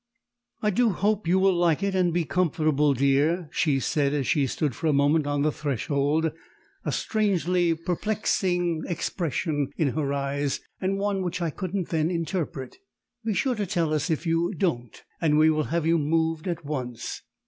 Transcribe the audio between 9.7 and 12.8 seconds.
in her eyes, and one which I couldn't then interpret.